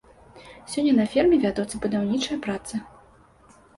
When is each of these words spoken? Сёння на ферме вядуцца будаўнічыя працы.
Сёння 0.73 0.93
на 0.99 1.05
ферме 1.11 1.39
вядуцца 1.45 1.75
будаўнічыя 1.85 2.37
працы. 2.47 2.81